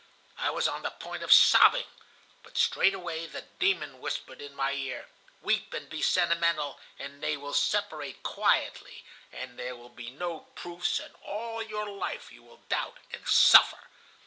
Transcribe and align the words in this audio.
"I 0.39 0.49
was 0.49 0.67
on 0.67 0.81
the 0.81 0.89
point 0.89 1.21
of 1.21 1.31
sobbing, 1.31 1.85
but 2.41 2.57
straightway 2.57 3.27
the 3.27 3.43
demon 3.59 3.99
whispered 3.99 4.41
in 4.41 4.55
my 4.55 4.71
ear: 4.71 5.07
'Weep 5.43 5.75
and 5.75 5.91
be 5.91 6.01
sentimental, 6.01 6.79
and 6.97 7.21
they 7.21 7.37
will 7.37 7.53
separate 7.53 8.23
quietly, 8.23 9.05
and 9.31 9.59
there 9.59 9.75
will 9.75 9.89
be 9.89 10.09
no 10.09 10.39
proofs, 10.55 10.99
and 10.99 11.13
all 11.21 11.61
your 11.61 11.87
life 11.87 12.31
you 12.31 12.41
will 12.41 12.63
doubt 12.67 12.97
and 13.13 13.27
suffer. 13.27 13.85